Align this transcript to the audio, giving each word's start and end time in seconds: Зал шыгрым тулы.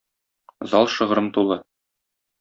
Зал 0.71 0.85
шыгрым 0.93 1.27
тулы. 1.37 1.57